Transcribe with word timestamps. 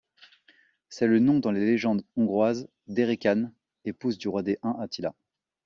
C'est 0.89 1.05
le 1.05 1.19
nom 1.19 1.37
dans 1.39 1.51
les 1.51 1.63
légendes 1.63 2.03
hongroises 2.15 2.67
d'Êrekan, 2.87 3.51
épouse 3.85 4.17
du 4.17 4.29
roi 4.29 4.41
des 4.41 4.57
Huns 4.63 4.77
Attila. 4.79 5.13